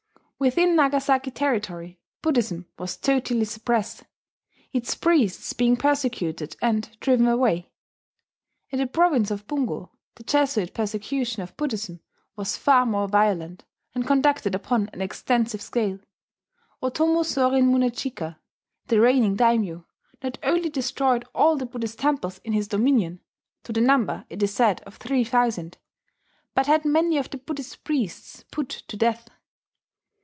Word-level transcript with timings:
Within 0.43 0.75
Nagasaki 0.75 1.29
territory 1.29 1.99
Buddhism 2.23 2.65
was 2.79 2.97
totally 2.97 3.45
suppressed, 3.45 4.05
its 4.73 4.95
priests 4.95 5.53
being 5.53 5.77
persecuted 5.77 6.55
and 6.63 6.97
driven 6.99 7.27
away. 7.27 7.69
In 8.71 8.79
the 8.79 8.87
province 8.87 9.29
of 9.29 9.45
Bungo 9.45 9.91
the 10.15 10.23
Jesuit 10.23 10.73
persecution 10.73 11.43
of 11.43 11.55
Buddhism 11.57 11.99
was 12.35 12.57
far 12.57 12.87
more 12.87 13.07
violent, 13.07 13.65
and 13.93 14.07
conducted 14.07 14.55
upon 14.55 14.89
an 14.93 14.99
extensive 14.99 15.61
scale. 15.61 15.99
Otomo 16.81 17.21
Sorin 17.23 17.67
Munechika, 17.71 18.39
the 18.87 18.99
reigning 18.99 19.35
daimyo, 19.35 19.85
not 20.23 20.39
only 20.41 20.69
destroyed 20.71 21.23
all 21.35 21.55
the 21.55 21.67
Buddhist 21.67 21.99
temples 21.99 22.39
in 22.43 22.53
his 22.53 22.67
dominion 22.67 23.19
(to 23.63 23.71
the 23.71 23.79
number, 23.79 24.25
it 24.27 24.41
is 24.41 24.51
said, 24.51 24.81
of 24.87 24.95
three 24.95 25.23
thousand), 25.23 25.77
but 26.55 26.65
had 26.65 26.83
many 26.83 27.19
of 27.19 27.29
the 27.29 27.37
Buddhist 27.37 27.83
priests 27.83 28.43
put 28.51 28.69
to 28.69 28.97
death. 28.97 29.27